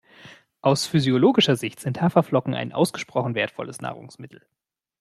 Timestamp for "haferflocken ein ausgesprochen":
2.01-3.35